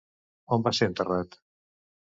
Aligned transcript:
On 0.57 0.65
va 0.69 0.73
ser 0.79 0.89
enterrat? 0.93 1.41